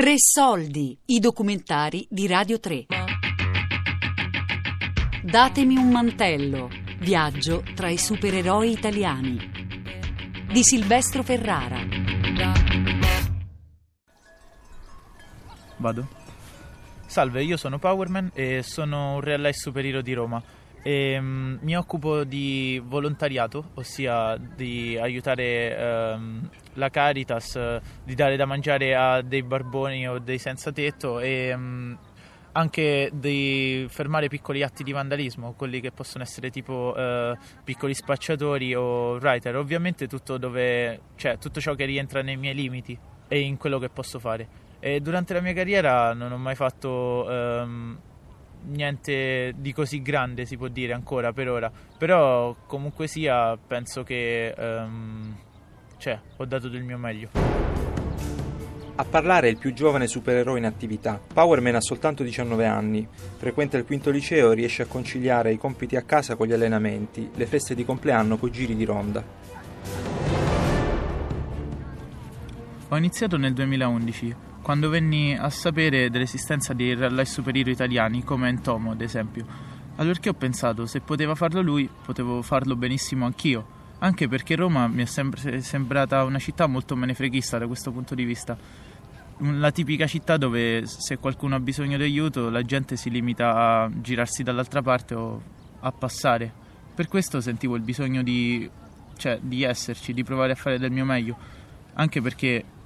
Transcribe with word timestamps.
Tre 0.00 0.14
soldi, 0.16 0.98
i 1.08 1.18
documentari 1.18 2.06
di 2.08 2.26
Radio 2.26 2.58
3. 2.58 2.86
Datemi 5.22 5.76
un 5.76 5.90
mantello, 5.90 6.70
viaggio 7.00 7.62
tra 7.74 7.90
i 7.90 7.98
supereroi 7.98 8.70
italiani. 8.70 9.36
Di 10.50 10.62
Silvestro 10.62 11.22
Ferrara. 11.22 11.76
Vado. 15.76 16.08
Salve, 17.04 17.44
io 17.44 17.58
sono 17.58 17.78
Powerman 17.78 18.30
e 18.32 18.62
sono 18.62 19.16
un 19.16 19.20
real 19.20 19.42
life 19.42 19.58
superhero 19.58 20.00
di 20.00 20.14
Roma. 20.14 20.42
E, 20.82 21.18
um, 21.18 21.58
mi 21.60 21.76
occupo 21.76 22.24
di 22.24 22.82
volontariato, 22.82 23.70
ossia 23.74 24.36
di 24.36 24.96
aiutare 24.98 26.14
um, 26.14 26.48
la 26.74 26.88
Caritas, 26.88 27.54
uh, 27.54 27.86
di 28.02 28.14
dare 28.14 28.36
da 28.36 28.46
mangiare 28.46 28.94
a 28.94 29.20
dei 29.20 29.42
barboni 29.42 30.08
o 30.08 30.18
dei 30.18 30.38
senza 30.38 30.72
tetto 30.72 31.20
e 31.20 31.52
um, 31.52 31.98
anche 32.52 33.10
di 33.12 33.86
fermare 33.88 34.28
piccoli 34.28 34.62
atti 34.62 34.82
di 34.82 34.92
vandalismo, 34.92 35.52
quelli 35.52 35.80
che 35.80 35.92
possono 35.92 36.24
essere 36.24 36.50
tipo 36.50 36.94
uh, 36.96 37.36
piccoli 37.62 37.94
spacciatori 37.94 38.74
o 38.74 39.16
writer. 39.16 39.56
Ovviamente 39.56 40.06
tutto, 40.06 40.38
dove, 40.38 41.00
cioè, 41.16 41.36
tutto 41.38 41.60
ciò 41.60 41.74
che 41.74 41.84
rientra 41.84 42.22
nei 42.22 42.36
miei 42.36 42.54
limiti 42.54 42.98
e 43.28 43.40
in 43.40 43.58
quello 43.58 43.78
che 43.78 43.90
posso 43.90 44.18
fare. 44.18 44.68
E 44.80 45.00
durante 45.00 45.34
la 45.34 45.40
mia 45.40 45.52
carriera 45.52 46.14
non 46.14 46.32
ho 46.32 46.38
mai 46.38 46.54
fatto 46.54 47.26
um, 47.28 47.98
niente 48.66 49.54
di 49.56 49.72
così 49.72 50.02
grande, 50.02 50.44
si 50.44 50.56
può 50.56 50.68
dire 50.68 50.92
ancora 50.92 51.32
per 51.32 51.48
ora, 51.48 51.70
però 51.98 52.54
comunque 52.66 53.06
sia 53.06 53.56
penso 53.56 54.02
che 54.02 54.54
um, 54.56 55.36
cioè, 55.96 56.18
ho 56.36 56.44
dato 56.44 56.68
del 56.68 56.82
mio 56.82 56.96
meglio. 56.96 57.28
A 58.96 59.04
parlare 59.04 59.48
è 59.48 59.50
il 59.50 59.58
più 59.58 59.72
giovane 59.72 60.06
supereroe 60.06 60.58
in 60.58 60.66
attività. 60.66 61.18
Powerman 61.32 61.74
ha 61.74 61.80
soltanto 61.80 62.22
19 62.22 62.66
anni, 62.66 63.06
frequenta 63.36 63.78
il 63.78 63.84
quinto 63.84 64.10
liceo 64.10 64.52
e 64.52 64.54
riesce 64.54 64.82
a 64.82 64.86
conciliare 64.86 65.52
i 65.52 65.58
compiti 65.58 65.96
a 65.96 66.02
casa 66.02 66.36
con 66.36 66.46
gli 66.46 66.52
allenamenti, 66.52 67.30
le 67.34 67.46
feste 67.46 67.74
di 67.74 67.84
compleanno 67.84 68.36
con 68.36 68.50
i 68.50 68.52
giri 68.52 68.76
di 68.76 68.84
ronda. 68.84 69.24
Ho 72.88 72.96
iniziato 72.96 73.36
nel 73.36 73.52
2011 73.52 74.48
quando 74.70 74.88
venni 74.88 75.36
a 75.36 75.50
sapere 75.50 76.10
dell'esistenza 76.10 76.72
dei 76.74 76.94
real 76.94 77.26
superhero 77.26 77.70
italiani 77.70 78.22
come 78.22 78.48
Entomo, 78.50 78.92
ad 78.92 79.00
esempio. 79.00 79.44
Allorché 79.96 80.28
ho 80.28 80.34
pensato, 80.34 80.86
se 80.86 81.00
poteva 81.00 81.34
farlo 81.34 81.60
lui, 81.60 81.90
potevo 82.04 82.40
farlo 82.40 82.76
benissimo 82.76 83.24
anch'io, 83.24 83.66
anche 83.98 84.28
perché 84.28 84.54
Roma 84.54 84.86
mi 84.86 85.02
è 85.02 85.06
sempre 85.06 85.60
sembrata 85.60 86.22
una 86.22 86.38
città 86.38 86.68
molto 86.68 86.94
menefreghista 86.94 87.58
da 87.58 87.66
questo 87.66 87.90
punto 87.90 88.14
di 88.14 88.22
vista. 88.22 88.56
La 89.38 89.72
tipica 89.72 90.06
città 90.06 90.36
dove 90.36 90.86
se 90.86 91.18
qualcuno 91.18 91.56
ha 91.56 91.60
bisogno 91.60 91.96
di 91.96 92.04
aiuto 92.04 92.48
la 92.48 92.62
gente 92.62 92.94
si 92.94 93.10
limita 93.10 93.82
a 93.82 93.90
girarsi 93.92 94.44
dall'altra 94.44 94.82
parte 94.82 95.14
o 95.16 95.42
a 95.80 95.90
passare. 95.90 96.52
Per 96.94 97.08
questo 97.08 97.40
sentivo 97.40 97.74
il 97.74 97.82
bisogno 97.82 98.22
di, 98.22 98.70
cioè, 99.16 99.36
di 99.42 99.64
esserci, 99.64 100.12
di 100.12 100.22
provare 100.22 100.52
a 100.52 100.54
fare 100.54 100.78
del 100.78 100.92
mio 100.92 101.04
meglio, 101.04 101.36
anche 101.94 102.22
perché 102.22 102.78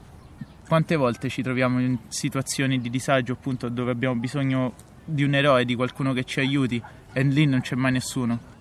quante 0.67 0.97
volte 0.97 1.29
ci 1.29 1.43
troviamo 1.43 1.81
in 1.81 1.99
situazioni 2.09 2.81
di 2.81 2.91
disagio 2.91 3.35
appunto 3.35 3.69
dove 3.69 3.91
abbiamo 3.91 4.15
bisogno 4.17 4.73
di 5.05 5.23
un 5.23 5.35
eroe, 5.35 5.65
di 5.65 5.75
qualcuno 5.75 6.13
che 6.13 6.25
ci 6.25 6.41
aiuti 6.41 6.83
e 7.13 7.23
lì 7.23 7.47
non 7.47 7.61
c'è 7.61 7.77
mai 7.77 7.93
nessuno. 7.93 8.53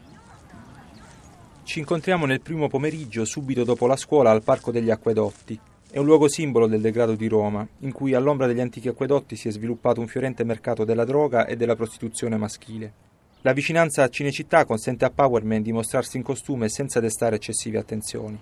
Ci 1.64 1.80
incontriamo 1.80 2.26
nel 2.26 2.42
primo 2.42 2.68
pomeriggio 2.68 3.24
subito 3.24 3.64
dopo 3.64 3.88
la 3.88 3.96
scuola 3.96 4.32
al 4.32 4.44
Parco 4.44 4.72
degli 4.72 4.90
Acquedotti. 4.90 5.58
È 5.90 5.98
un 5.98 6.06
luogo 6.06 6.28
simbolo 6.28 6.68
del 6.68 6.82
degrado 6.82 7.16
di 7.16 7.28
Roma, 7.28 7.66
in 7.80 7.92
cui 7.92 8.14
all'ombra 8.14 8.48
degli 8.48 8.60
antichi 8.60 8.90
acquedotti 8.90 9.36
si 9.36 9.48
è 9.48 9.52
sviluppato 9.52 10.02
un 10.02 10.08
fiorente 10.08 10.44
mercato 10.44 10.84
della 10.84 11.06
droga 11.06 11.46
e 11.46 11.56
della 11.56 11.76
prostituzione 11.76 12.36
maschile. 12.36 12.94
La 13.42 13.54
vicinanza 13.54 14.04
a 14.04 14.10
Cinecittà 14.10 14.66
consente 14.66 15.06
a 15.06 15.10
Powerman 15.10 15.62
di 15.62 15.72
mostrarsi 15.72 16.18
in 16.18 16.24
costume 16.24 16.68
senza 16.68 17.00
destare 17.00 17.36
eccessive 17.36 17.78
attenzioni. 17.78 18.40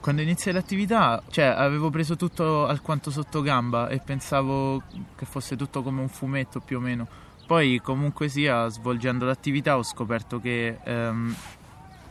Quando 0.00 0.22
iniziai 0.22 0.54
l'attività, 0.54 1.22
cioè, 1.28 1.44
avevo 1.44 1.90
preso 1.90 2.16
tutto 2.16 2.66
alquanto 2.66 3.10
sotto 3.10 3.42
gamba 3.42 3.88
e 3.88 3.98
pensavo 3.98 4.82
che 5.16 5.26
fosse 5.26 5.56
tutto 5.56 5.82
come 5.82 6.00
un 6.00 6.08
fumetto 6.08 6.60
più 6.60 6.78
o 6.78 6.80
meno. 6.80 7.06
Poi, 7.46 7.80
comunque 7.82 8.28
sia, 8.28 8.68
svolgendo 8.68 9.26
l'attività 9.26 9.76
ho 9.76 9.82
scoperto 9.82 10.40
che 10.40 10.78
ehm, 10.82 11.34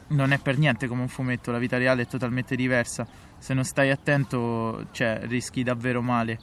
non 0.08 0.32
è 0.32 0.38
per 0.38 0.58
niente 0.58 0.88
come 0.88 1.02
un 1.02 1.08
fumetto, 1.08 1.52
la 1.52 1.58
vita 1.60 1.78
reale 1.78 2.04
è 2.04 2.08
totalmente 2.08 2.56
diversa. 2.56 3.08
Se 3.38 3.54
non 3.54 3.64
stai 3.64 3.90
attento, 3.90 4.88
cioè, 4.92 5.22
rischi 5.24 5.64
davvero 5.64 6.02
male. 6.02 6.40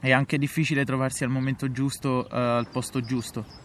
È 0.00 0.10
anche 0.10 0.38
difficile 0.38 0.84
trovarsi 0.84 1.22
al 1.22 1.30
momento 1.30 1.70
giusto, 1.70 2.28
eh, 2.28 2.36
al 2.36 2.68
posto 2.68 3.00
giusto. 3.00 3.59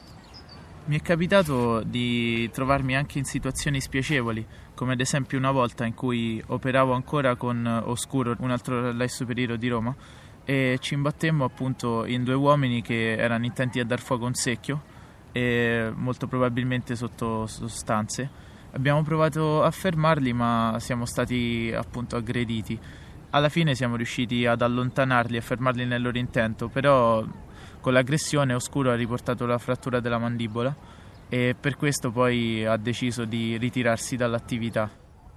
Mi 0.88 0.98
è 0.98 1.02
capitato 1.02 1.82
di 1.82 2.48
trovarmi 2.52 2.96
anche 2.96 3.18
in 3.18 3.26
situazioni 3.26 3.82
spiacevoli, 3.82 4.46
come 4.76 4.94
ad 4.94 5.00
esempio 5.00 5.36
una 5.36 5.50
volta 5.50 5.84
in 5.84 5.96
cui 5.96 6.40
operavo 6.46 6.94
ancora 6.94 7.36
con 7.36 7.66
Oscuro, 7.86 8.36
un 8.38 8.52
altro 8.52 8.92
live 8.92 9.08
superiore 9.08 9.58
di 9.58 9.68
Roma, 9.68 9.96
e 10.44 10.78
ci 10.80 10.94
imbattemmo 10.94 11.44
appunto 11.44 12.06
in 12.06 12.24
due 12.24 12.36
uomini 12.36 12.84
che 12.84 13.14
erano 13.14 13.46
intenti 13.46 13.80
a 13.80 13.84
dar 13.84 14.00
fuoco 14.00 14.26
a 14.26 14.28
un 14.28 14.36
secchio 14.36 14.84
e 15.32 15.92
molto 15.92 16.28
probabilmente 16.28 16.96
sotto 16.96 17.48
sostanze. 17.48 18.30
Abbiamo 18.74 19.02
provato 19.02 19.64
a 19.64 19.72
fermarli 19.72 20.34
ma 20.34 20.76
siamo 20.78 21.06
stati 21.06 21.74
appunto 21.76 22.16
aggrediti. 22.16 22.80
Alla 23.32 23.50
fine 23.50 23.74
siamo 23.74 23.96
riusciti 23.96 24.46
ad 24.46 24.62
allontanarli 24.62 25.36
e 25.36 25.42
fermarli 25.42 25.84
nel 25.84 26.04
loro 26.04 26.20
intento, 26.20 26.68
però 26.68 27.26
con 27.86 27.94
l'aggressione 27.94 28.56
Oscuro 28.56 28.90
ha 28.90 28.96
riportato 28.96 29.46
la 29.46 29.60
frattura 29.60 30.00
della 30.00 30.18
mandibola 30.18 30.76
e 31.30 31.56
per 31.60 31.78
questo 31.78 32.10
poi 32.10 32.66
ha 32.66 32.78
deciso 32.78 33.26
di 33.26 33.58
ritirarsi 33.58 34.16
dall'attività. 34.16 34.90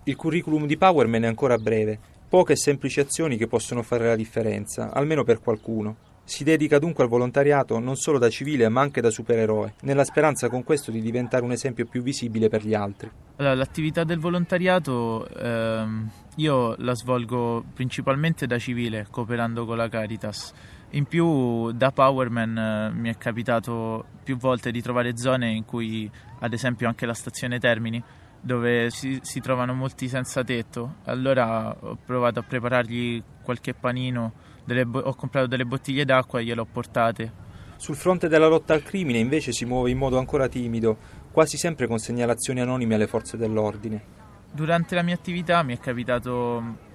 Il 0.05 0.17
curriculum 0.17 0.65
di 0.65 0.79
Powerman 0.79 1.25
è 1.25 1.27
ancora 1.27 1.59
breve, 1.59 1.99
poche 2.27 2.55
e 2.55 2.57
semplici 2.57 3.01
azioni 3.01 3.37
che 3.37 3.49
possono 3.49 3.83
fare 3.83 4.07
la 4.07 4.17
differenza, 4.17 4.95
almeno 4.95 5.25
per 5.25 5.43
qualcuno. 5.43 6.08
Si 6.29 6.45
dedica 6.45 6.79
dunque 6.79 7.05
al 7.05 7.09
volontariato 7.09 7.79
non 7.79 7.97
solo 7.97 8.19
da 8.19 8.29
civile 8.29 8.69
ma 8.69 8.83
anche 8.83 9.01
da 9.01 9.09
supereroe, 9.09 9.77
nella 9.81 10.05
speranza 10.05 10.51
con 10.51 10.63
questo 10.63 10.91
di 10.91 11.01
diventare 11.01 11.43
un 11.43 11.53
esempio 11.53 11.87
più 11.87 12.03
visibile 12.03 12.51
per 12.51 12.67
gli 12.67 12.75
altri. 12.75 13.11
Allora, 13.37 13.55
l'attività 13.55 14.05
del 14.05 14.19
volontariato 14.19 15.27
ehm, 15.27 16.11
io 16.37 16.75
la 16.81 16.95
svolgo 16.95 17.65
principalmente 17.73 18.47
da 18.47 18.59
civile, 18.59 19.07
cooperando 19.11 19.65
con 19.65 19.79
la 19.79 19.89
Caritas. 19.89 20.53
In 20.91 21.07
più 21.07 21.73
da 21.73 21.93
Powerman 21.93 22.59
eh, 22.59 22.91
mi 22.93 23.09
è 23.09 23.17
capitato 23.17 24.05
più 24.23 24.37
volte 24.37 24.71
di 24.71 24.83
trovare 24.83 25.17
zone 25.17 25.51
in 25.51 25.65
cui, 25.65 26.11
ad 26.41 26.53
esempio 26.53 26.89
anche 26.89 27.07
la 27.07 27.15
stazione 27.15 27.59
Termini, 27.59 28.05
dove 28.39 28.91
si, 28.91 29.19
si 29.23 29.41
trovano 29.41 29.73
molti 29.73 30.09
senza 30.09 30.45
tetto. 30.45 30.97
Allora 31.05 31.75
ho 31.75 31.97
provato 32.05 32.41
a 32.41 32.43
preparargli 32.43 33.23
qualche 33.43 33.73
panino, 33.73 34.57
bo- 34.85 35.01
ho 35.01 35.15
comprato 35.15 35.47
delle 35.47 35.65
bottiglie 35.65 36.05
d'acqua 36.05 36.41
e 36.41 36.45
gliele 36.45 36.61
ho 36.61 36.67
portate. 36.71 37.47
Sul 37.77 37.95
fronte 37.95 38.29
della 38.29 38.49
lotta 38.49 38.75
al 38.75 38.83
crimine 38.83 39.19
invece 39.19 39.53
si 39.53 39.65
muove 39.65 39.91
in 39.91 39.99
modo 39.99 40.19
ancora 40.19 40.49
timido, 40.49 40.97
quasi 41.31 41.57
sempre 41.57 41.87
con 41.87 41.99
segnalazioni 41.99 42.61
anonime 42.61 42.97
alle 42.97 43.07
forze 43.07 43.37
dell'ordine. 43.37 44.17
Durante 44.51 44.95
la 44.95 45.03
mia 45.03 45.15
attività 45.15 45.63
mi 45.63 45.77
è 45.77 45.79
capitato 45.79 46.87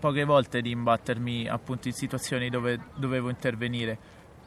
poche 0.00 0.24
volte 0.24 0.60
di 0.60 0.70
imbattermi 0.70 1.48
appunto 1.48 1.88
in 1.88 1.94
situazioni 1.94 2.50
dove 2.50 2.78
dovevo 2.96 3.28
intervenire. 3.28 3.98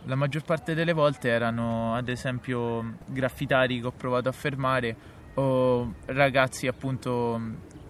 La 0.05 0.15
maggior 0.15 0.43
parte 0.43 0.73
delle 0.73 0.93
volte 0.93 1.29
erano 1.29 1.93
ad 1.95 2.09
esempio 2.09 2.95
graffitari 3.05 3.79
che 3.79 3.87
ho 3.87 3.91
provato 3.91 4.29
a 4.29 4.33
fermare 4.33 4.95
o 5.35 5.93
ragazzi 6.05 6.67
appunto 6.67 7.39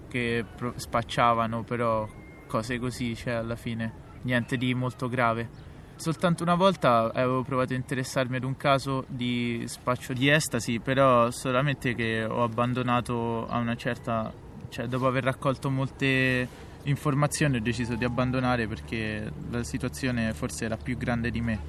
che 0.08 0.46
spacciavano 0.76 1.64
però 1.64 2.08
cose 2.48 2.80
così, 2.80 3.16
cioè 3.16 3.34
alla 3.34 3.56
fine 3.56 4.08
niente 4.24 4.58
di 4.58 4.74
molto 4.74 5.08
grave. 5.08 5.68
Soltanto 5.96 6.44
una 6.44 6.56
volta 6.56 7.12
avevo 7.14 7.44
provato 7.44 7.74
a 7.74 7.76
interessarmi 7.76 8.38
ad 8.38 8.44
un 8.44 8.56
caso 8.56 9.04
di 9.08 9.64
spaccio 9.68 10.14
di 10.14 10.30
estasi, 10.30 10.80
però 10.80 11.30
solamente 11.30 11.94
che 11.94 12.24
ho 12.24 12.44
abbandonato 12.44 13.46
a 13.48 13.58
una 13.58 13.76
certa, 13.76 14.32
cioè 14.70 14.88
dopo 14.88 15.08
aver 15.08 15.26
raccolto 15.26 15.70
molte 15.70 16.48
informazioni 16.84 17.58
ho 17.58 17.62
deciso 17.62 17.96
di 17.96 18.06
abbandonare 18.06 18.66
perché 18.66 19.30
la 19.50 19.64
situazione 19.64 20.34
forse 20.34 20.64
era 20.64 20.78
più 20.78 20.98
grande 20.98 21.32
di 21.32 21.42
me, 21.42 21.60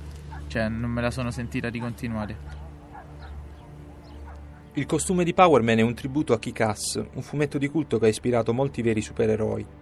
cioè 0.47 0.69
non 0.69 0.91
me 0.91 1.01
la 1.01 1.11
sono 1.11 1.33
sentita 1.33 1.69
di 1.69 1.81
continuare. 1.81 2.59
Il 4.75 4.87
costume 4.87 5.25
di 5.25 5.35
Powerman 5.35 5.79
è 5.79 5.83
un 5.83 5.95
tributo 5.95 6.33
a 6.33 6.39
Kick-Ass, 6.39 7.03
un 7.15 7.23
fumetto 7.23 7.59
di 7.59 7.69
culto 7.69 7.99
che 7.99 8.07
ha 8.07 8.09
ispirato 8.09 8.55
molti 8.55 8.83
veri 8.83 9.03
supereroi. 9.03 9.80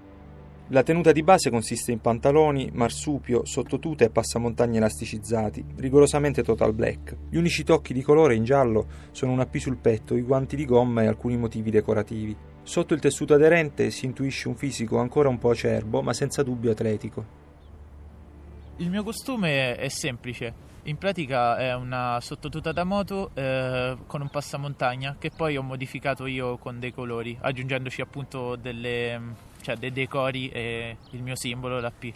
La 0.71 0.83
tenuta 0.83 1.13
di 1.13 1.23
base 1.23 1.49
consiste 1.49 1.93
in 1.93 2.01
pantaloni, 2.01 2.69
marsupio, 2.75 3.47
sottotuta 3.47 4.05
e 4.05 4.11
passamontagne 4.11 4.77
elasticizzati, 4.77 5.65
rigorosamente 5.77 6.43
total 6.43 6.75
black. 6.75 7.17
Gli 7.31 7.39
unici 7.39 7.65
tocchi 7.65 7.95
di 7.95 8.03
colore 8.03 8.35
in 8.35 8.45
giallo 8.45 8.87
sono 9.11 9.33
una 9.33 9.47
P 9.47 9.57
sul 9.57 9.79
petto, 9.79 10.15
i 10.15 10.21
guanti 10.21 10.57
di 10.57 10.67
gomma 10.67 11.03
e 11.03 11.07
alcuni 11.07 11.39
motivi 11.39 11.71
decorativi. 11.71 12.37
Sotto 12.63 12.93
il 12.93 13.01
tessuto 13.01 13.33
aderente 13.33 13.91
si 13.91 14.05
intuisce 14.05 14.47
un 14.49 14.57
fisico 14.57 14.99
ancora 14.99 15.31
un 15.31 15.39
po' 15.39 15.49
acerbo, 15.49 16.03
ma 16.03 16.13
senza 16.13 16.43
dubbio 16.43 16.73
atletico. 16.73 17.25
Il 18.77 18.91
mio 18.91 19.03
costume 19.03 19.75
è 19.75 19.89
semplice. 19.89 20.67
In 20.83 20.99
pratica 20.99 21.57
è 21.57 21.75
una 21.75 22.19
sottotuta 22.21 22.73
da 22.73 22.85
moto 22.85 23.31
eh, 23.33 23.97
con 24.07 24.21
un 24.21 24.29
passamontagna 24.29 25.17
che 25.19 25.31
poi 25.35 25.57
ho 25.57 25.63
modificato 25.63 26.27
io 26.27 26.59
con 26.59 26.79
dei 26.79 26.93
colori, 26.93 27.37
aggiungendoci 27.41 28.03
appunto 28.03 28.55
delle, 28.57 29.21
cioè 29.61 29.77
dei 29.77 29.93
decori 29.93 30.49
e 30.49 30.97
il 31.11 31.23
mio 31.23 31.37
simbolo, 31.37 31.81
la 31.81 31.91
P. 31.91 32.13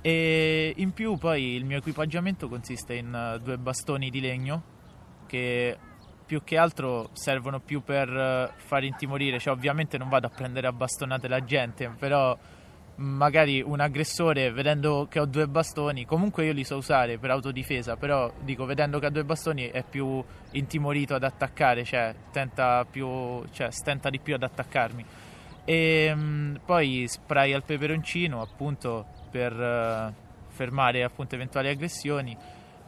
E 0.00 0.72
in 0.76 0.92
più 0.92 1.16
poi 1.16 1.54
il 1.54 1.64
mio 1.64 1.78
equipaggiamento 1.78 2.48
consiste 2.48 2.94
in 2.94 3.12
uh, 3.12 3.40
due 3.40 3.56
bastoni 3.56 4.10
di 4.10 4.20
legno 4.20 4.62
che 5.26 5.78
più 6.26 6.42
che 6.42 6.56
altro 6.56 7.10
servono 7.12 7.60
più 7.60 7.82
per 7.82 8.08
uh, 8.08 8.50
far 8.56 8.84
intimorire, 8.84 9.38
cioè 9.38 9.52
ovviamente 9.52 9.98
non 9.98 10.08
vado 10.08 10.26
a 10.26 10.30
prendere 10.30 10.66
a 10.66 10.72
bastonate 10.72 11.28
la 11.28 11.44
gente, 11.44 11.94
però 11.98 12.36
magari 12.96 13.62
un 13.62 13.80
aggressore 13.80 14.50
vedendo 14.50 15.06
che 15.08 15.18
ho 15.20 15.24
due 15.24 15.46
bastoni, 15.46 16.04
comunque 16.04 16.44
io 16.44 16.52
li 16.52 16.64
so 16.64 16.76
usare 16.76 17.18
per 17.18 17.30
autodifesa, 17.30 17.96
però 17.96 18.32
dico 18.40 18.64
vedendo 18.64 18.98
che 18.98 19.06
ha 19.06 19.10
due 19.10 19.24
bastoni 19.24 19.68
è 19.68 19.84
più 19.88 20.22
intimorito 20.52 21.14
ad 21.14 21.22
attaccare, 21.22 21.84
cioè 21.84 22.14
più, 22.90 23.44
cioè, 23.52 23.70
stenta 23.70 24.10
di 24.10 24.18
più 24.18 24.34
ad 24.34 24.42
attaccarmi. 24.42 25.04
E 25.64 26.14
mh, 26.14 26.60
poi 26.64 27.04
spray 27.06 27.52
al 27.52 27.64
peperoncino 27.64 28.40
appunto 28.40 29.06
per 29.30 29.52
uh, 29.52 30.12
fermare 30.48 31.04
appunto 31.04 31.34
eventuali 31.34 31.68
aggressioni 31.68 32.36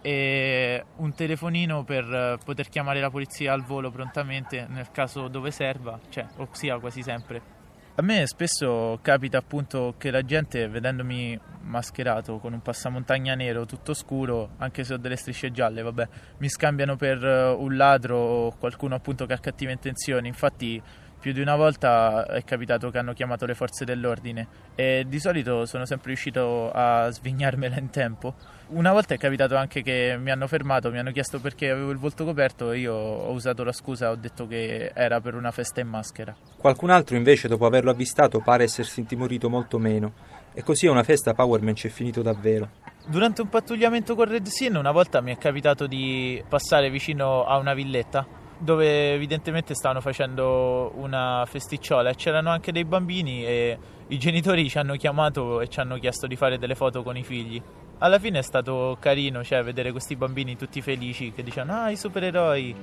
e 0.03 0.85
un 0.97 1.15
telefonino 1.15 1.85
per 1.85 2.05
uh, 2.05 2.45
poter 2.45 2.69
chiamare 2.69 3.01
la 3.01 3.11
polizia 3.11 3.53
al 3.53 3.63
volo 3.63 3.91
prontamente 3.91 4.67
nel 4.69 4.91
caso 4.91 5.29
dove 5.29 5.51
serva, 5.51 5.99
cioè 6.11 6.27
ossia 6.37 6.79
quasi 6.79 7.03
sempre. 7.03 7.63
A 7.97 8.03
me 8.03 8.27
spesso 8.27 8.99
capita 9.03 9.39
appunto 9.39 9.95
che 9.97 10.11
la 10.11 10.23
gente 10.23 10.67
vedendomi 10.67 11.39
mascherato 11.61 12.39
con 12.39 12.53
un 12.53 12.61
passamontagna 12.61 13.37
nero 13.37 13.67
tutto 13.67 13.95
scuro, 13.95 14.51
anche 14.59 14.83
se 14.83 14.95
ho 14.95 14.97
delle 14.97 15.15
strisce 15.15 15.53
gialle, 15.53 15.81
vabbè, 15.81 16.09
mi 16.39 16.49
scambiano 16.49 16.97
per 16.97 17.25
eh, 17.25 17.51
un 17.51 17.77
ladro 17.77 18.17
o 18.17 18.57
qualcuno 18.59 18.97
appunto 18.97 19.27
che 19.27 19.35
ha 19.35 19.39
cattive 19.39 19.71
intenzioni. 19.71 20.27
Infatti 20.27 20.83
più 21.25 21.33
di 21.33 21.41
una 21.41 21.57
volta 21.57 22.27
è 22.27 22.45
capitato 22.45 22.91
che 22.91 22.99
hanno 22.99 23.15
chiamato 23.15 23.47
le 23.47 23.55
forze 23.55 23.87
dell'ordine 23.87 24.47
e 24.75 25.07
di 25.09 25.19
solito 25.19 25.65
sono 25.65 25.87
sempre 25.87 26.09
riuscito 26.09 26.71
a 26.71 27.09
svignarmela 27.09 27.79
in 27.79 27.89
tempo 27.89 28.35
una 28.67 28.93
volta 28.93 29.15
è 29.15 29.17
capitato 29.17 29.57
anche 29.57 29.81
che 29.81 30.19
mi 30.19 30.31
hanno 30.31 30.47
fermato, 30.47 30.91
mi 30.91 30.99
hanno 30.99 31.13
chiesto 31.13 31.41
perché 31.41 31.71
avevo 31.71 31.91
il 31.91 31.97
volto 31.97 32.27
coperto 32.27 32.73
e 32.73 32.81
io 32.81 32.93
ho 32.93 33.31
usato 33.31 33.65
la 33.65 33.73
scusa, 33.73 34.11
ho 34.11 34.17
detto 34.17 34.47
che 34.47 34.91
era 34.95 35.21
per 35.23 35.35
una 35.35 35.51
festa 35.51 35.81
in 35.81 35.89
maschera. 35.89 36.37
Qualcun 36.59 36.91
altro 36.91 37.17
invece 37.17 37.49
dopo 37.49 37.65
averlo 37.65 37.91
avvistato 37.91 38.41
pare 38.41 38.65
essersi 38.65 39.01
intimorito 39.01 39.49
molto 39.49 39.79
meno 39.79 40.13
e 40.53 40.63
così 40.63 40.87
a 40.87 40.91
una 40.91 41.05
festa 41.05 41.33
Powerman 41.33 41.73
c'è 41.73 41.89
finito 41.89 42.21
davvero. 42.21 42.69
Durante 43.07 43.41
un 43.41 43.49
pattugliamento 43.49 44.15
con 44.15 44.27
Red 44.27 44.47
Sin 44.47 44.77
una 44.77 44.93
volta 44.93 45.23
mi 45.23 45.33
è 45.33 45.39
capitato 45.39 45.87
di 45.87 46.43
passare 46.47 46.91
vicino 46.91 47.45
a 47.45 47.57
una 47.57 47.73
villetta 47.73 48.43
dove 48.59 49.13
evidentemente 49.13 49.75
stavano 49.75 50.01
facendo 50.01 50.93
una 50.97 51.45
festicciola 51.47 52.11
e 52.11 52.15
c'erano 52.15 52.51
anche 52.51 52.73
dei 52.73 52.85
bambini 52.85 53.45
e 53.45 53.79
i 54.09 54.19
genitori 54.19 54.69
ci 54.69 54.79
hanno 54.79 54.97
chiamato 54.97 55.61
e 55.61 55.69
ci 55.69 55.81
hanno 55.81 55.99
chiesto 55.99 56.27
di 56.27 56.37
fare 56.37 56.59
delle 56.59 56.75
foto 56.75 57.03
con 57.03 57.17
i 57.17 57.25
figli. 57.25 57.61
Alla 57.99 58.19
fine 58.19 58.41
è 58.41 58.43
stato 58.43 58.97
carino 59.01 59.43
cioè, 59.45 59.63
vedere 59.63 59.91
questi 59.91 60.17
bambini 60.17 60.57
tutti 60.57 60.81
felici 60.83 61.33
che 61.33 61.43
dicevano 61.43 61.81
ah 61.81 61.91
i 61.91 61.97
supereroi 61.97 62.75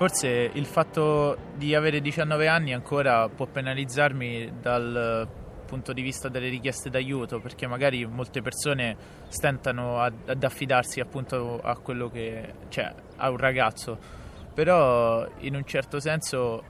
Forse 0.00 0.50
il 0.54 0.64
fatto 0.64 1.36
di 1.56 1.74
avere 1.74 2.00
19 2.00 2.48
anni 2.48 2.72
ancora 2.72 3.28
può 3.28 3.44
penalizzarmi 3.44 4.50
dal 4.58 5.28
punto 5.66 5.92
di 5.92 6.00
vista 6.00 6.30
delle 6.30 6.48
richieste 6.48 6.88
d'aiuto, 6.88 7.38
perché 7.38 7.66
magari 7.66 8.06
molte 8.06 8.40
persone 8.40 8.96
stentano 9.28 10.00
ad, 10.00 10.14
ad 10.26 10.42
affidarsi 10.42 11.00
appunto 11.00 11.60
a 11.62 11.76
quello 11.76 12.08
che 12.08 12.54
cioè 12.70 12.94
a 13.16 13.28
un 13.28 13.36
ragazzo. 13.36 13.98
Però 14.54 15.28
in 15.40 15.54
un 15.54 15.66
certo 15.66 16.00
senso 16.00 16.64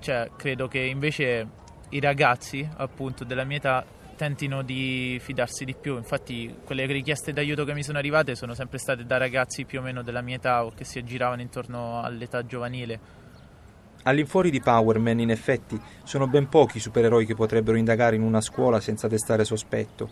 cioè, 0.00 0.28
credo 0.36 0.68
che 0.68 0.80
invece 0.80 1.48
i 1.88 2.00
ragazzi 2.00 2.68
appunto 2.76 3.24
della 3.24 3.44
mia 3.44 3.56
età 3.56 3.84
tentino 4.14 4.62
di 4.62 5.18
fidarsi 5.20 5.64
di 5.64 5.74
più. 5.74 5.96
Infatti, 5.96 6.54
quelle 6.64 6.86
richieste 6.86 7.32
d'aiuto 7.32 7.64
che 7.64 7.74
mi 7.74 7.82
sono 7.82 7.98
arrivate 7.98 8.34
sono 8.34 8.54
sempre 8.54 8.78
state 8.78 9.04
da 9.04 9.16
ragazzi 9.16 9.64
più 9.64 9.80
o 9.80 9.82
meno 9.82 10.02
della 10.02 10.22
mia 10.22 10.36
età 10.36 10.64
o 10.64 10.72
che 10.74 10.84
si 10.84 10.98
aggiravano 10.98 11.42
intorno 11.42 12.00
all'età 12.02 12.44
giovanile. 12.44 13.22
All'infuori 14.04 14.50
di 14.50 14.60
Powerman, 14.60 15.18
in 15.18 15.30
effetti, 15.30 15.80
sono 16.02 16.26
ben 16.26 16.48
pochi 16.48 16.76
i 16.76 16.80
supereroi 16.80 17.24
che 17.24 17.34
potrebbero 17.34 17.78
indagare 17.78 18.16
in 18.16 18.22
una 18.22 18.42
scuola 18.42 18.78
senza 18.78 19.08
destare 19.08 19.44
sospetto, 19.44 20.10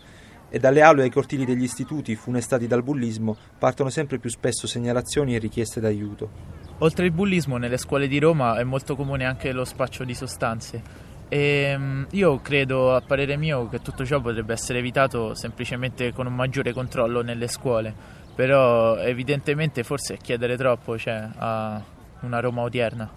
e 0.49 0.59
dalle 0.59 0.83
aule 0.83 1.03
ai 1.03 1.11
cortili 1.11 1.45
degli 1.45 1.63
istituti, 1.63 2.15
funestati 2.15 2.67
dal 2.67 2.83
bullismo, 2.83 3.37
partono 3.59 3.89
sempre 3.89 4.19
più 4.19 4.31
spesso 4.31 4.67
segnalazioni 4.67 5.35
e 5.35 5.39
richieste 5.39 5.81
d'aiuto. 5.81 6.31
Oltre 6.79 7.07
il 7.07 7.13
bullismo, 7.13 7.59
nelle 7.59 7.77
scuole 7.79 8.09
di 8.09 8.19
Roma 8.19 8.59
è 8.59 8.65
molto 8.65 8.97
comune 8.97 9.25
anche 9.25 9.53
lo 9.53 9.65
spaccio 9.65 10.05
di 10.05 10.15
sostanze. 10.15 11.02
E 11.33 11.39
ehm, 11.39 12.09
io 12.11 12.43
credo, 12.43 12.95
a 12.95 13.01
parere 13.01 13.39
mio, 13.39 13.67
che 13.71 13.81
tutto 13.81 14.05
ciò 14.05 14.21
potrebbe 14.21 14.53
essere 14.53 14.81
evitato 14.81 15.35
semplicemente 15.35 16.13
con 16.13 16.27
un 16.27 16.35
maggiore 16.35 16.75
controllo 16.75 17.23
nelle 17.23 17.49
scuole. 17.49 17.95
Però, 18.35 18.99
evidentemente, 18.99 19.83
forse 19.83 20.13
è 20.13 20.17
chiedere 20.19 20.59
troppo 20.59 20.99
cioè, 20.99 21.27
a 21.35 21.83
una 22.21 22.41
Roma 22.41 22.61
odierna. 22.61 23.11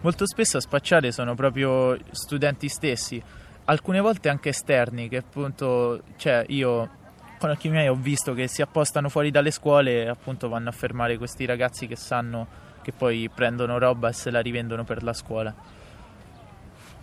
Molto 0.00 0.26
spesso 0.26 0.56
a 0.56 0.60
spacciare 0.60 1.12
sono 1.12 1.36
proprio 1.36 1.96
studenti 2.10 2.68
stessi, 2.68 3.22
alcune 3.66 4.00
volte 4.00 4.28
anche 4.28 4.48
esterni, 4.48 5.08
che 5.08 5.18
appunto, 5.18 6.02
cioè 6.16 6.44
io 6.48 6.90
con 7.38 7.50
occhi 7.50 7.68
miei 7.68 7.86
ho 7.86 7.94
visto 7.94 8.34
che 8.34 8.48
si 8.48 8.62
appostano 8.62 9.08
fuori 9.10 9.30
dalle 9.30 9.52
scuole 9.52 10.02
e 10.02 10.08
appunto 10.08 10.48
vanno 10.48 10.70
a 10.70 10.72
fermare 10.72 11.18
questi 11.18 11.44
ragazzi 11.44 11.86
che 11.86 11.94
sanno 11.94 12.64
che 12.82 12.90
poi 12.90 13.30
prendono 13.32 13.78
roba 13.78 14.08
e 14.08 14.12
se 14.12 14.32
la 14.32 14.40
rivendono 14.40 14.82
per 14.82 15.04
la 15.04 15.12
scuola. 15.12 15.54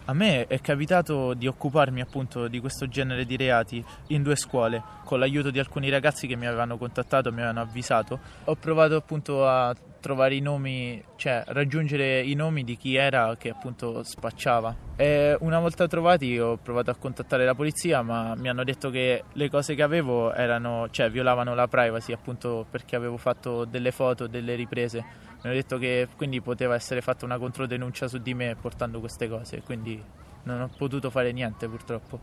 A 0.05 0.13
me 0.13 0.47
è 0.47 0.59
capitato 0.59 1.33
di 1.33 1.47
occuparmi 1.47 2.01
appunto 2.01 2.49
di 2.49 2.59
questo 2.59 2.89
genere 2.89 3.25
di 3.25 3.37
reati 3.37 3.83
in 4.07 4.21
due 4.21 4.35
scuole, 4.35 4.83
con 5.05 5.17
l'aiuto 5.17 5.49
di 5.49 5.59
alcuni 5.59 5.89
ragazzi 5.89 6.27
che 6.27 6.35
mi 6.35 6.45
avevano 6.45 6.77
contattato, 6.77 7.31
mi 7.31 7.37
avevano 7.37 7.61
avvisato. 7.61 8.19
Ho 8.43 8.55
provato 8.55 8.97
appunto 8.97 9.47
a 9.47 9.73
trovare 10.01 10.35
i 10.35 10.41
nomi, 10.41 11.01
cioè 11.15 11.43
raggiungere 11.47 12.21
i 12.21 12.33
nomi 12.33 12.65
di 12.65 12.75
chi 12.75 12.95
era 12.95 13.37
che 13.37 13.51
appunto 13.51 14.03
spacciava. 14.03 14.75
E 14.97 15.37
una 15.39 15.59
volta 15.59 15.87
trovati 15.87 16.37
ho 16.37 16.57
provato 16.57 16.91
a 16.91 16.95
contattare 16.95 17.45
la 17.45 17.55
polizia, 17.55 18.01
ma 18.01 18.35
mi 18.35 18.49
hanno 18.49 18.65
detto 18.65 18.89
che 18.89 19.23
le 19.31 19.49
cose 19.49 19.73
che 19.73 19.83
avevo 19.83 20.33
erano, 20.33 20.89
cioè 20.91 21.09
violavano 21.09 21.55
la 21.55 21.69
privacy 21.69 22.11
appunto 22.11 22.65
perché 22.69 22.97
avevo 22.97 23.15
fatto 23.15 23.63
delle 23.63 23.91
foto, 23.91 24.27
delle 24.27 24.55
riprese. 24.55 25.31
Mi 25.43 25.49
hanno 25.49 25.59
detto 25.59 25.77
che 25.77 26.07
quindi 26.15 26.39
poteva 26.39 26.73
essere 26.73 27.01
fatta 27.01 27.25
una 27.25 27.37
controdenuncia 27.37 28.07
su 28.07 28.17
di 28.17 28.33
me 28.33 28.55
portando 28.59 29.01
queste 29.01 29.27
cose, 29.27 29.61
quindi 29.61 30.01
non 30.43 30.61
ho 30.61 30.69
potuto 30.77 31.09
fare 31.09 31.33
niente 31.33 31.67
purtroppo. 31.67 32.17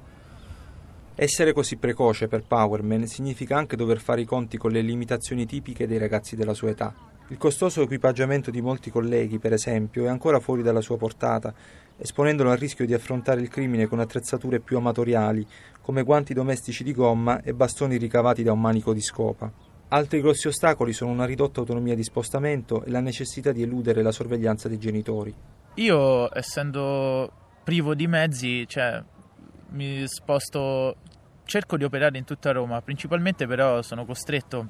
Essere 1.14 1.52
così 1.52 1.76
precoce 1.76 2.28
per 2.28 2.44
Powerman 2.46 3.06
significa 3.06 3.58
anche 3.58 3.76
dover 3.76 4.00
fare 4.00 4.22
i 4.22 4.24
conti 4.24 4.56
con 4.56 4.70
le 4.70 4.80
limitazioni 4.80 5.44
tipiche 5.44 5.86
dei 5.86 5.98
ragazzi 5.98 6.34
della 6.34 6.54
sua 6.54 6.70
età. 6.70 6.94
Il 7.28 7.36
costoso 7.36 7.82
equipaggiamento 7.82 8.50
di 8.50 8.62
molti 8.62 8.90
colleghi, 8.90 9.38
per 9.38 9.52
esempio, 9.52 10.06
è 10.06 10.08
ancora 10.08 10.40
fuori 10.40 10.62
dalla 10.62 10.80
sua 10.80 10.96
portata, 10.96 11.52
esponendolo 11.98 12.50
al 12.50 12.56
rischio 12.56 12.86
di 12.86 12.94
affrontare 12.94 13.42
il 13.42 13.48
crimine 13.48 13.86
con 13.86 14.00
attrezzature 14.00 14.60
più 14.60 14.78
amatoriali, 14.78 15.46
come 15.82 16.04
guanti 16.04 16.32
domestici 16.32 16.82
di 16.82 16.94
gomma 16.94 17.42
e 17.42 17.52
bastoni 17.52 17.98
ricavati 17.98 18.42
da 18.42 18.52
un 18.52 18.60
manico 18.62 18.94
di 18.94 19.02
scopa. 19.02 19.69
Altri 19.92 20.20
grossi 20.20 20.46
ostacoli 20.46 20.92
sono 20.92 21.10
una 21.10 21.24
ridotta 21.24 21.58
autonomia 21.58 21.96
di 21.96 22.04
spostamento 22.04 22.84
e 22.84 22.90
la 22.90 23.00
necessità 23.00 23.50
di 23.50 23.62
eludere 23.62 24.02
la 24.02 24.12
sorveglianza 24.12 24.68
dei 24.68 24.78
genitori. 24.78 25.34
Io, 25.74 26.32
essendo 26.32 27.28
privo 27.64 27.96
di 27.96 28.06
mezzi, 28.06 28.68
cioè, 28.68 29.02
mi 29.70 30.06
sposto, 30.06 30.94
cerco 31.44 31.76
di 31.76 31.82
operare 31.82 32.16
in 32.18 32.24
tutta 32.24 32.52
Roma, 32.52 32.80
principalmente 32.82 33.48
però 33.48 33.82
sono 33.82 34.04
costretto 34.04 34.68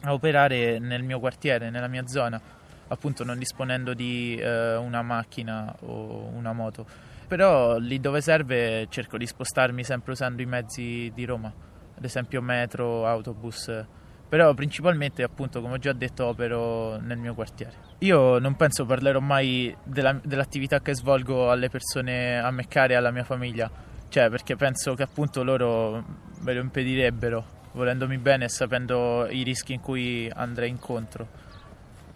a 0.00 0.14
operare 0.14 0.78
nel 0.78 1.02
mio 1.02 1.20
quartiere, 1.20 1.68
nella 1.68 1.88
mia 1.88 2.06
zona, 2.06 2.40
appunto 2.88 3.22
non 3.22 3.38
disponendo 3.38 3.92
di 3.92 4.34
eh, 4.36 4.76
una 4.76 5.02
macchina 5.02 5.76
o 5.80 6.30
una 6.32 6.54
moto. 6.54 6.86
Però 7.28 7.76
lì 7.76 8.00
dove 8.00 8.22
serve 8.22 8.86
cerco 8.88 9.18
di 9.18 9.26
spostarmi 9.26 9.84
sempre 9.84 10.12
usando 10.12 10.40
i 10.40 10.46
mezzi 10.46 11.12
di 11.14 11.26
Roma, 11.26 11.52
ad 11.94 12.02
esempio 12.02 12.40
metro, 12.40 13.06
autobus. 13.06 14.02
Però 14.34 14.52
principalmente, 14.52 15.22
appunto, 15.22 15.60
come 15.60 15.74
ho 15.74 15.78
già 15.78 15.92
detto, 15.92 16.26
opero 16.26 16.96
nel 16.96 17.18
mio 17.18 17.34
quartiere. 17.34 17.72
Io 17.98 18.40
non 18.40 18.56
penso 18.56 18.84
parlerò 18.84 19.20
mai 19.20 19.72
della, 19.84 20.18
dell'attività 20.24 20.80
che 20.80 20.92
svolgo 20.92 21.52
alle 21.52 21.70
persone 21.70 22.40
a 22.40 22.50
me 22.50 22.66
care 22.66 22.96
alla 22.96 23.12
mia 23.12 23.22
famiglia, 23.22 23.70
cioè 24.08 24.28
perché 24.30 24.56
penso 24.56 24.94
che 24.94 25.04
appunto 25.04 25.44
loro 25.44 26.04
me 26.40 26.52
lo 26.52 26.60
impedirebbero 26.60 27.46
volendomi 27.74 28.18
bene 28.18 28.46
e 28.46 28.48
sapendo 28.48 29.28
i 29.30 29.44
rischi 29.44 29.72
in 29.72 29.80
cui 29.80 30.28
andrei 30.34 30.68
incontro. 30.68 31.28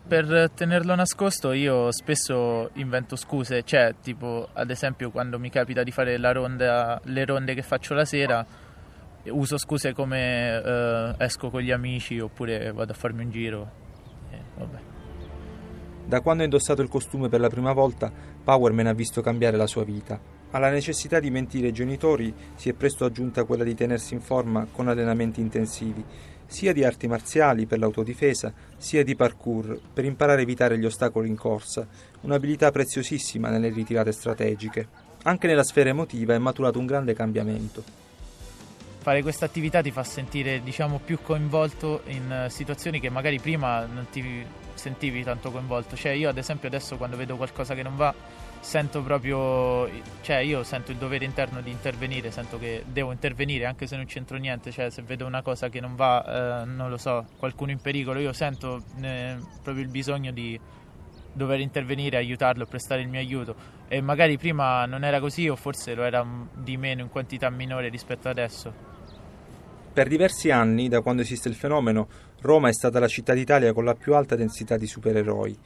per 0.08 0.50
tenerlo 0.56 0.96
nascosto 0.96 1.52
io 1.52 1.92
spesso 1.92 2.70
invento 2.72 3.14
scuse, 3.14 3.62
cioè 3.62 3.94
tipo 4.02 4.48
ad 4.54 4.70
esempio 4.70 5.12
quando 5.12 5.38
mi 5.38 5.50
capita 5.50 5.84
di 5.84 5.92
fare 5.92 6.18
ronda, 6.32 7.00
le 7.04 7.24
ronde 7.24 7.54
che 7.54 7.62
faccio 7.62 7.94
la 7.94 8.04
sera 8.04 8.44
uso 9.30 9.58
scuse 9.58 9.92
come 9.92 10.62
eh, 10.62 11.14
esco 11.18 11.50
con 11.50 11.60
gli 11.60 11.70
amici 11.70 12.18
oppure 12.18 12.72
vado 12.72 12.92
a 12.92 12.94
farmi 12.94 13.24
un 13.24 13.30
giro. 13.30 13.70
Eh, 14.30 14.96
da 16.04 16.20
quando 16.20 16.42
ha 16.42 16.46
indossato 16.46 16.80
il 16.80 16.88
costume 16.88 17.28
per 17.28 17.40
la 17.40 17.48
prima 17.48 17.72
volta, 17.72 18.10
Powerman 18.42 18.86
ha 18.86 18.94
visto 18.94 19.20
cambiare 19.20 19.56
la 19.56 19.66
sua 19.66 19.84
vita. 19.84 20.18
Alla 20.52 20.70
necessità 20.70 21.20
di 21.20 21.30
mentire 21.30 21.66
ai 21.66 21.72
genitori 21.72 22.32
si 22.54 22.70
è 22.70 22.72
presto 22.72 23.04
aggiunta 23.04 23.44
quella 23.44 23.62
di 23.62 23.74
tenersi 23.74 24.14
in 24.14 24.20
forma 24.20 24.66
con 24.72 24.88
allenamenti 24.88 25.42
intensivi 25.42 26.02
sia 26.48 26.72
di 26.72 26.82
arti 26.82 27.06
marziali 27.06 27.66
per 27.66 27.78
l'autodifesa, 27.78 28.52
sia 28.78 29.04
di 29.04 29.14
parkour 29.14 29.78
per 29.92 30.06
imparare 30.06 30.40
a 30.40 30.42
evitare 30.42 30.78
gli 30.78 30.86
ostacoli 30.86 31.28
in 31.28 31.36
corsa, 31.36 31.86
un'abilità 32.22 32.70
preziosissima 32.70 33.50
nelle 33.50 33.68
ritirate 33.68 34.12
strategiche. 34.12 34.88
Anche 35.24 35.46
nella 35.46 35.62
sfera 35.62 35.90
emotiva 35.90 36.34
è 36.34 36.38
maturato 36.38 36.78
un 36.78 36.86
grande 36.86 37.12
cambiamento. 37.12 38.07
Fare 39.08 39.22
questa 39.22 39.46
attività 39.46 39.80
ti 39.80 39.90
fa 39.90 40.04
sentire, 40.04 40.62
diciamo, 40.62 40.98
più 41.02 41.22
coinvolto 41.22 42.02
in 42.08 42.30
eh, 42.30 42.50
situazioni 42.50 43.00
che 43.00 43.08
magari 43.08 43.40
prima 43.40 43.86
non 43.86 44.06
ti 44.10 44.44
sentivi 44.74 45.24
tanto 45.24 45.50
coinvolto. 45.50 45.96
Cioè, 45.96 46.12
io 46.12 46.28
ad 46.28 46.36
esempio 46.36 46.68
adesso 46.68 46.98
quando 46.98 47.16
vedo 47.16 47.38
qualcosa 47.38 47.74
che 47.74 47.82
non 47.82 47.96
va 47.96 48.14
sento 48.60 49.00
proprio, 49.02 49.88
cioè 50.20 50.36
io 50.36 50.62
sento 50.62 50.90
il 50.90 50.98
dovere 50.98 51.24
interno 51.24 51.62
di 51.62 51.70
intervenire, 51.70 52.30
sento 52.30 52.58
che 52.58 52.84
devo 52.86 53.10
intervenire 53.10 53.64
anche 53.64 53.86
se 53.86 53.96
non 53.96 54.04
c'entro 54.04 54.36
niente, 54.36 54.72
cioè 54.72 54.90
se 54.90 55.00
vedo 55.00 55.24
una 55.24 55.40
cosa 55.40 55.70
che 55.70 55.80
non 55.80 55.96
va, 55.96 56.60
eh, 56.60 56.64
non 56.66 56.90
lo 56.90 56.98
so, 56.98 57.24
qualcuno 57.38 57.70
in 57.70 57.80
pericolo, 57.80 58.20
io 58.20 58.34
sento 58.34 58.82
eh, 59.00 59.38
proprio 59.62 59.84
il 59.84 59.90
bisogno 59.90 60.32
di 60.32 60.60
dover 61.32 61.60
intervenire, 61.60 62.18
aiutarlo, 62.18 62.66
prestare 62.66 63.00
il 63.00 63.08
mio 63.08 63.20
aiuto 63.20 63.54
e 63.88 64.02
magari 64.02 64.36
prima 64.36 64.84
non 64.84 65.02
era 65.02 65.18
così 65.18 65.48
o 65.48 65.56
forse 65.56 65.94
lo 65.94 66.02
era 66.02 66.26
di 66.52 66.76
meno 66.76 67.00
in 67.00 67.08
quantità 67.08 67.48
minore 67.48 67.88
rispetto 67.88 68.28
adesso. 68.28 68.87
Per 69.98 70.06
diversi 70.06 70.52
anni, 70.52 70.86
da 70.86 71.00
quando 71.00 71.22
esiste 71.22 71.48
il 71.48 71.56
fenomeno, 71.56 72.06
Roma 72.42 72.68
è 72.68 72.72
stata 72.72 73.00
la 73.00 73.08
città 73.08 73.34
d'Italia 73.34 73.72
con 73.72 73.84
la 73.84 73.96
più 73.96 74.14
alta 74.14 74.36
densità 74.36 74.76
di 74.76 74.86
supereroi. 74.86 75.58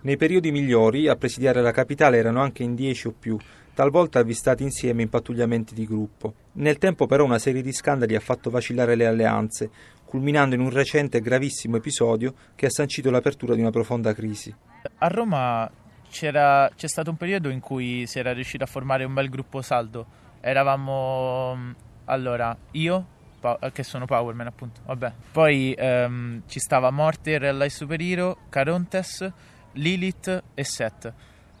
Nei 0.00 0.16
periodi 0.16 0.50
migliori 0.50 1.08
a 1.08 1.16
presidiare 1.16 1.60
la 1.60 1.72
capitale 1.72 2.16
erano 2.16 2.40
anche 2.40 2.62
in 2.62 2.74
dieci 2.74 3.06
o 3.06 3.12
più, 3.12 3.36
talvolta 3.74 4.20
avvistati 4.20 4.62
insieme 4.62 5.02
in 5.02 5.10
pattugliamenti 5.10 5.74
di 5.74 5.84
gruppo. 5.84 6.32
Nel 6.52 6.78
tempo 6.78 7.04
però 7.04 7.24
una 7.24 7.38
serie 7.38 7.60
di 7.60 7.70
scandali 7.70 8.14
ha 8.14 8.20
fatto 8.20 8.48
vacillare 8.48 8.94
le 8.94 9.04
alleanze, 9.04 9.68
culminando 10.06 10.54
in 10.54 10.62
un 10.62 10.70
recente 10.70 11.18
e 11.18 11.20
gravissimo 11.20 11.76
episodio 11.76 12.32
che 12.54 12.64
ha 12.64 12.70
sancito 12.70 13.10
l'apertura 13.10 13.54
di 13.54 13.60
una 13.60 13.68
profonda 13.68 14.14
crisi. 14.14 14.54
A 15.00 15.08
Roma 15.08 15.70
c'è 16.08 16.70
stato 16.74 17.10
un 17.10 17.18
periodo 17.18 17.50
in 17.50 17.60
cui 17.60 18.06
si 18.06 18.18
era 18.18 18.32
riuscito 18.32 18.64
a 18.64 18.68
formare 18.68 19.04
un 19.04 19.12
bel 19.12 19.28
gruppo 19.28 19.60
saldo. 19.60 20.06
Eravamo 20.40 21.74
allora 22.06 22.56
io, 22.70 23.06
che 23.72 23.82
sono 23.82 24.04
Powerman 24.06 24.46
appunto, 24.46 24.80
vabbè. 24.84 25.12
Poi 25.32 25.74
ehm, 25.76 26.42
ci 26.46 26.58
stava 26.58 26.90
Morte, 26.90 27.38
Real 27.38 27.70
Superhero, 27.70 28.38
Carontes 28.48 29.32
Lilith 29.76 30.42
e 30.54 30.64
Seth. 30.64 31.12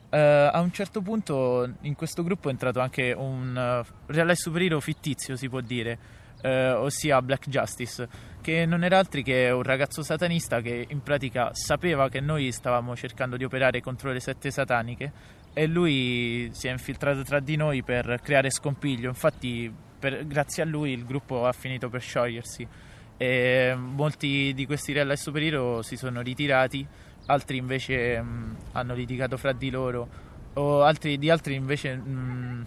Uh, 0.08 0.48
a 0.50 0.60
un 0.60 0.70
certo 0.72 1.02
punto 1.02 1.68
in 1.82 1.94
questo 1.94 2.22
gruppo 2.22 2.48
è 2.48 2.52
entrato 2.52 2.80
anche 2.80 3.12
un 3.12 3.54
uh, 3.54 3.94
reale 4.06 4.34
superhero 4.36 4.80
fittizio, 4.80 5.36
si 5.36 5.48
può 5.48 5.60
dire, 5.60 5.98
uh, 6.42 6.48
ossia 6.76 7.20
Black 7.20 7.48
Justice, 7.48 8.08
che 8.40 8.64
non 8.66 8.84
era 8.84 8.98
altro 8.98 9.20
che 9.22 9.50
un 9.50 9.62
ragazzo 9.62 10.02
satanista 10.02 10.60
che 10.60 10.86
in 10.88 11.02
pratica 11.02 11.50
sapeva 11.52 12.08
che 12.08 12.20
noi 12.20 12.52
stavamo 12.52 12.94
cercando 12.94 13.36
di 13.36 13.44
operare 13.44 13.80
contro 13.80 14.12
le 14.12 14.20
sette 14.20 14.50
sataniche 14.50 15.12
e 15.52 15.66
lui 15.66 16.50
si 16.52 16.68
è 16.68 16.70
infiltrato 16.70 17.22
tra 17.22 17.40
di 17.40 17.56
noi 17.56 17.82
per 17.82 18.20
creare 18.22 18.50
scompiglio. 18.50 19.08
Infatti, 19.08 19.72
per, 19.98 20.26
grazie 20.26 20.62
a 20.62 20.66
lui 20.66 20.92
il 20.92 21.04
gruppo 21.04 21.46
ha 21.46 21.52
finito 21.52 21.88
per 21.88 22.00
sciogliersi 22.00 22.66
e 23.16 23.74
molti 23.76 24.52
di 24.54 24.66
questi 24.66 24.92
reali 24.92 25.16
superhero 25.16 25.80
si 25.82 25.96
sono 25.96 26.20
ritirati 26.20 26.86
altri 27.26 27.56
invece 27.56 28.20
mh, 28.20 28.26
mm, 28.26 28.54
hanno 28.72 28.94
litigato 28.94 29.36
fra 29.36 29.52
di 29.52 29.70
loro, 29.70 30.08
o 30.54 30.82
altri, 30.82 31.18
di 31.18 31.30
altri 31.30 31.54
invece 31.54 31.96
mh, 31.96 32.08
mm, 32.08 32.62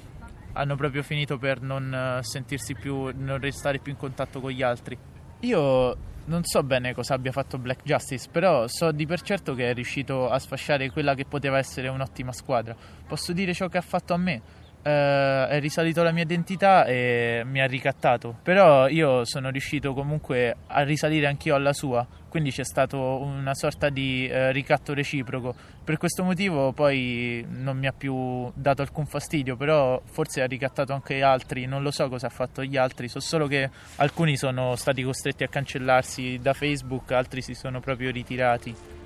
hanno 0.54 0.76
proprio 0.76 1.04
finito 1.04 1.38
per 1.38 1.62
non 1.62 2.18
uh, 2.20 2.24
sentirsi 2.24 2.74
più, 2.74 3.12
non 3.16 3.40
restare 3.40 3.80
più 3.80 3.92
in 3.92 3.98
contatto 3.98 4.40
con 4.40 4.52
gli 4.52 4.62
altri. 4.62 4.98
Io 5.42 5.98
non 6.26 6.44
so 6.44 6.64
bene 6.64 6.94
cosa 6.94 7.14
abbia 7.14 7.32
fatto 7.32 7.58
Black 7.58 7.84
Justice, 7.84 8.28
però 8.32 8.68
so 8.68 8.92
di 8.92 9.06
per 9.06 9.22
certo 9.22 9.54
che 9.54 9.70
è 9.70 9.74
riuscito 9.74 10.30
a 10.30 10.38
sfasciare 10.38 10.90
quella 10.92 11.14
che 11.14 11.26
poteva 11.26 11.58
essere 11.58 11.88
un'ottima 11.88 12.34
squadra. 12.34 12.76
Posso 13.08 13.32
dire 13.32 13.54
ciò 13.54 13.68
che 13.68 13.78
ha 13.78 13.82
fatto 13.82 14.14
a 14.14 14.18
me? 14.18 14.42
Eh, 14.82 15.48
è 15.48 15.60
risalito 15.60 16.04
la 16.04 16.12
mia 16.12 16.24
identità 16.24 16.86
e 16.86 17.44
mi 17.46 17.62
ha 17.62 17.66
ricattato. 17.66 18.36
Però 18.44 18.88
io 18.88 19.26
sono 19.26 19.50
riuscito 19.50 19.94
comunque 19.94 20.56
a 20.68 20.82
risalire 20.84 21.28
anch'io 21.28 21.56
alla 21.56 21.74
sua, 21.74 22.06
quindi 22.30 22.52
c'è 22.52 22.64
stato 22.64 22.98
una 23.20 23.54
sorta 23.54 23.90
di 23.90 24.28
eh, 24.28 24.52
ricatto 24.52 24.94
reciproco. 24.94 25.56
Per 25.84 25.98
questo 25.98 26.24
motivo 26.24 26.72
poi 26.72 27.46
non 27.50 27.78
mi 27.78 27.88
ha 27.88 27.94
più 27.94 28.52
dato 28.54 28.82
alcun 28.82 29.06
fastidio, 29.06 29.56
però 29.56 30.02
forse 30.06 30.42
ha 30.42 30.46
ricattato 30.46 30.94
anche 30.94 31.22
altri, 31.22 31.66
non 31.66 31.82
lo 31.82 31.92
so 31.92 32.08
cosa 32.08 32.28
ha 32.28 32.32
fatto 32.32 32.64
gli 32.64 32.78
altri, 32.78 33.08
so 33.08 33.20
solo 33.20 33.48
che 33.48 33.70
alcuni 33.98 34.38
sono 34.38 34.76
stati 34.76 35.02
costretti 35.02 35.44
a 35.44 35.48
cancellarsi 35.48 36.40
da 36.40 36.54
Facebook, 36.54 37.12
altri 37.12 37.42
si 37.42 37.54
sono 37.54 37.80
proprio 37.80 38.12
ritirati. 38.12 38.99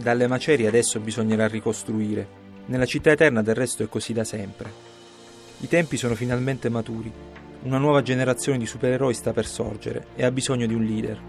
Dalle 0.00 0.28
macerie 0.28 0.68
adesso 0.68 1.00
bisognerà 1.00 1.48
ricostruire. 1.48 2.46
Nella 2.66 2.86
città 2.86 3.10
eterna 3.10 3.42
del 3.42 3.56
resto 3.56 3.82
è 3.82 3.88
così 3.88 4.12
da 4.12 4.22
sempre. 4.22 4.70
I 5.58 5.66
tempi 5.66 5.96
sono 5.96 6.14
finalmente 6.14 6.68
maturi. 6.68 7.12
Una 7.62 7.78
nuova 7.78 8.00
generazione 8.00 8.58
di 8.58 8.66
supereroi 8.66 9.12
sta 9.12 9.32
per 9.32 9.44
sorgere 9.44 10.06
e 10.14 10.24
ha 10.24 10.30
bisogno 10.30 10.66
di 10.66 10.74
un 10.74 10.84
leader. 10.84 11.20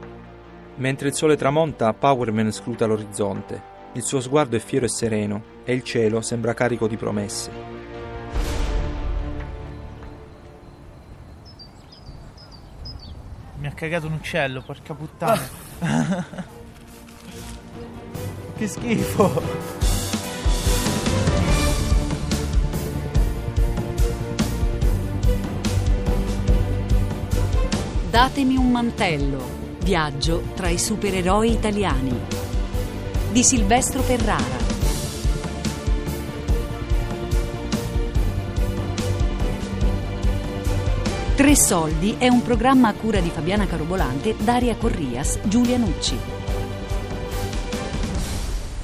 Mentre 0.76 1.08
il 1.08 1.16
sole 1.16 1.36
tramonta, 1.36 1.92
Powerman 1.94 2.52
scruta 2.52 2.86
l'orizzonte. 2.86 3.60
Il 3.94 4.04
suo 4.04 4.22
sguardo 4.22 4.56
è 4.56 4.60
fiero 4.60 4.86
e 4.86 4.90
sereno 4.90 5.44
e 5.64 5.74
il 5.74 5.82
cielo 5.82 6.22
sembra 6.22 6.54
carico 6.54 6.88
di 6.88 6.96
promesse. 6.96 7.52
Mi 13.58 13.66
ha 13.66 13.72
cagato 13.72 14.06
un 14.06 14.14
uccello, 14.14 14.62
porca 14.62 14.94
puttana. 14.94 16.58
Che 18.60 18.68
schifo! 18.68 19.42
Datemi 28.10 28.58
un 28.58 28.70
mantello. 28.70 29.42
Viaggio 29.82 30.44
tra 30.56 30.68
i 30.68 30.78
supereroi 30.78 31.52
italiani. 31.52 32.20
Di 33.32 33.44
Silvestro 33.44 34.02
Ferrara. 34.02 34.58
Tre 41.34 41.56
soldi 41.56 42.16
è 42.18 42.28
un 42.28 42.42
programma 42.42 42.90
a 42.90 42.94
cura 42.94 43.22
di 43.22 43.30
Fabiana 43.30 43.66
Carobolante, 43.66 44.36
Daria 44.38 44.76
Corrias, 44.76 45.40
Giulia 45.44 45.78
Nucci. 45.78 46.39